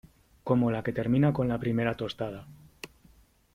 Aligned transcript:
como 0.43 0.71
la 0.71 0.81
que 0.81 0.93
termina 0.93 1.31
con 1.31 1.47
la 1.47 1.59
primera 1.59 1.95
tostada 1.95 2.47